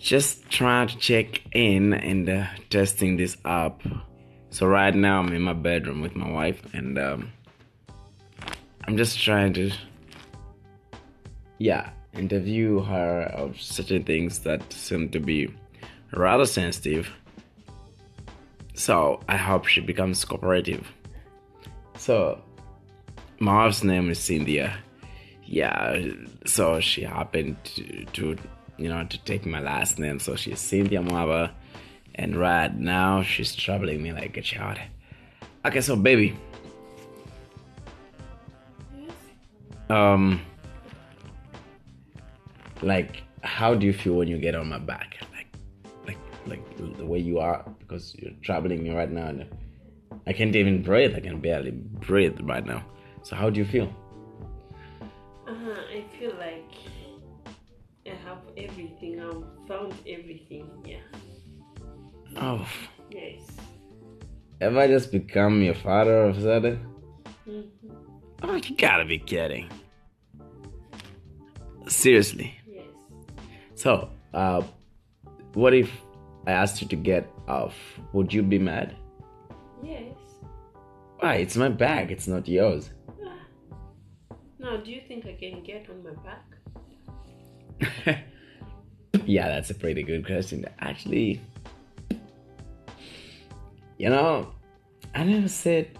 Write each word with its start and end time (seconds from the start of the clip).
just 0.00 0.48
trying 0.50 0.88
to 0.88 0.96
check 0.96 1.42
in 1.52 1.92
and 1.92 2.28
uh, 2.28 2.46
testing 2.70 3.18
this 3.18 3.36
up. 3.44 3.82
So 4.48 4.66
right 4.66 4.94
now 4.94 5.20
I'm 5.20 5.32
in 5.32 5.42
my 5.42 5.52
bedroom 5.52 6.00
with 6.00 6.16
my 6.16 6.28
wife, 6.28 6.62
and 6.74 6.98
um, 6.98 7.32
I'm 8.84 8.96
just 8.96 9.20
trying 9.20 9.52
to, 9.54 9.70
yeah, 11.58 11.90
interview 12.14 12.80
her 12.80 13.22
of 13.34 13.60
certain 13.60 14.02
things 14.02 14.40
that 14.40 14.72
seem 14.72 15.10
to 15.10 15.20
be 15.20 15.54
rather 16.12 16.46
sensitive. 16.46 17.10
So 18.74 19.20
I 19.28 19.36
hope 19.36 19.66
she 19.66 19.82
becomes 19.82 20.24
cooperative. 20.24 20.90
So 21.98 22.42
my 23.38 23.64
wife's 23.64 23.84
name 23.84 24.10
is 24.10 24.18
Cynthia. 24.18 24.78
Yeah, 25.44 26.00
so 26.46 26.80
she 26.80 27.02
happened 27.02 27.56
to, 27.64 28.04
to 28.06 28.36
you 28.80 28.88
know, 28.88 29.04
to 29.04 29.18
take 29.24 29.44
my 29.44 29.60
last 29.60 29.98
name. 29.98 30.18
So 30.18 30.34
she's 30.36 30.58
Cynthia 30.58 31.00
Mwaba. 31.00 31.50
And 32.14 32.36
right 32.36 32.74
now 32.74 33.22
she's 33.22 33.54
troubling 33.54 34.02
me 34.02 34.12
like 34.12 34.36
a 34.36 34.42
child. 34.42 34.78
Okay, 35.64 35.80
so 35.80 35.96
baby. 35.96 36.36
Um 39.88 40.40
like 42.82 43.22
how 43.42 43.74
do 43.74 43.86
you 43.86 43.92
feel 43.92 44.14
when 44.14 44.28
you 44.28 44.38
get 44.38 44.54
on 44.54 44.68
my 44.68 44.78
back? 44.78 45.16
Like 45.32 45.48
like 46.06 46.18
like 46.46 46.96
the 46.96 47.04
way 47.04 47.18
you 47.18 47.38
are 47.38 47.64
because 47.80 48.14
you're 48.18 48.32
troubling 48.42 48.82
me 48.82 48.90
right 48.90 49.10
now 49.10 49.26
and 49.28 49.46
I 50.26 50.32
can't 50.32 50.54
even 50.56 50.82
breathe. 50.82 51.14
I 51.14 51.20
can 51.20 51.40
barely 51.40 51.72
breathe 51.72 52.38
right 52.42 52.64
now. 52.64 52.84
So 53.22 53.36
how 53.36 53.50
do 53.50 53.58
you 53.58 53.66
feel? 53.66 53.92
Uh, 55.46 55.54
huh. 55.54 55.80
I 55.92 56.04
feel 56.18 56.34
like 56.36 56.72
I 58.06 58.10
have 58.26 58.38
everything. 58.56 59.20
I've 59.20 59.68
found 59.68 59.94
everything. 60.06 60.68
Yeah. 60.84 61.00
Oh, 62.36 62.66
Yes. 63.10 63.40
have 64.60 64.76
I 64.76 64.86
just 64.86 65.10
become 65.12 65.62
your 65.62 65.74
father 65.74 66.22
all 66.22 66.30
of 66.30 66.38
a 66.38 66.42
sudden? 66.42 66.86
Mhm. 67.46 67.68
Oh, 68.42 68.54
you 68.54 68.76
gotta 68.76 69.04
be 69.04 69.18
kidding. 69.18 69.68
Seriously. 71.88 72.54
Yes. 72.66 72.84
So, 73.74 74.08
uh, 74.32 74.62
what 75.54 75.74
if 75.74 75.90
I 76.46 76.52
asked 76.52 76.80
you 76.80 76.88
to 76.88 76.96
get 76.96 77.28
off? 77.48 77.74
Would 78.12 78.32
you 78.32 78.42
be 78.42 78.58
mad? 78.58 78.94
Yes. 79.82 80.14
Why? 81.18 81.34
It's 81.36 81.56
my 81.56 81.68
bag. 81.68 82.10
It's 82.10 82.28
not 82.28 82.46
yours. 82.48 82.90
Now, 84.58 84.76
do 84.76 84.90
you 84.92 85.00
think 85.08 85.24
I 85.26 85.32
can 85.34 85.62
get 85.62 85.88
on 85.90 86.02
my 86.04 86.12
back? 86.22 86.44
yeah, 89.24 89.48
that's 89.48 89.70
a 89.70 89.74
pretty 89.74 90.02
good 90.02 90.26
question. 90.26 90.64
Actually, 90.80 91.40
you 93.98 94.08
know, 94.08 94.52
I 95.14 95.24
never 95.24 95.48
said 95.48 95.98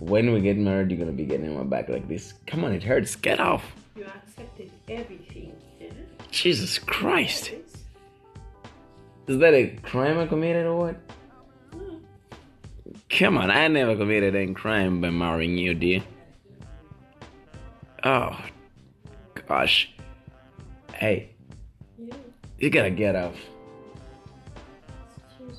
when 0.00 0.32
we 0.32 0.40
get 0.40 0.56
married 0.56 0.90
you're 0.90 0.98
gonna 0.98 1.12
be 1.12 1.24
getting 1.24 1.54
my 1.56 1.64
back 1.64 1.88
like 1.88 2.08
this. 2.08 2.34
Come 2.46 2.64
on, 2.64 2.72
it 2.72 2.82
hurts. 2.82 3.16
Get 3.16 3.40
off. 3.40 3.64
You 3.96 4.04
accepted 4.04 4.70
everything. 4.88 5.54
Yeah? 5.80 5.90
Jesus 6.30 6.78
Christ. 6.78 7.52
Is 9.28 9.38
that 9.38 9.54
a 9.54 9.76
crime 9.82 10.18
I 10.18 10.26
committed 10.26 10.66
or 10.66 10.76
what? 10.76 10.96
Hmm. 11.72 11.96
Come 13.08 13.38
on, 13.38 13.50
I 13.50 13.68
never 13.68 13.96
committed 13.96 14.34
any 14.34 14.54
crime 14.54 15.00
by 15.00 15.10
marrying 15.10 15.56
you, 15.56 15.74
dear. 15.74 16.02
Oh, 18.04 18.36
gosh. 19.46 19.92
Hey, 21.02 21.30
Yeah. 21.98 22.14
you 22.60 22.70
gotta 22.70 22.90
get 22.92 23.16
off. 23.16 23.34
Excuse 25.26 25.58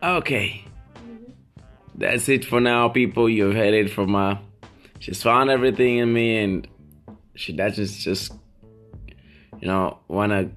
Mm-hmm. 0.00 1.32
that's 1.96 2.28
it 2.28 2.44
for 2.44 2.60
now, 2.60 2.88
people. 2.88 3.28
You've 3.28 3.56
heard 3.56 3.74
it 3.74 3.90
from 3.90 4.14
her. 4.14 4.38
She's 5.00 5.24
found 5.24 5.50
everything 5.50 5.98
in 5.98 6.12
me, 6.12 6.36
and 6.44 6.68
she 7.34 7.52
doesn't 7.52 7.88
just, 7.88 8.34
you 9.60 9.66
know, 9.66 9.98
wanna, 10.06 10.50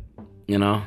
you 0.47 0.59
know, 0.59 0.83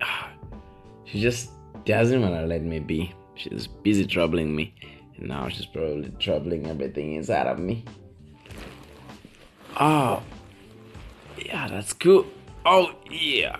she 1.04 1.20
just 1.20 1.50
doesn't 1.84 2.20
wanna 2.20 2.46
let 2.46 2.62
me 2.62 2.80
be. 2.80 3.14
She's 3.36 3.68
busy 3.68 4.06
troubling 4.08 4.56
me, 4.56 4.74
and 5.18 5.28
now 5.28 5.46
she's 5.50 5.66
probably 5.66 6.10
troubling 6.18 6.66
everything 6.66 7.14
inside 7.14 7.46
of 7.46 7.60
me. 7.60 7.84
Oh, 9.78 10.20
yeah, 11.46 11.68
that's 11.68 11.92
cool. 11.92 12.26
Oh, 12.64 12.92
yeah. 13.10 13.56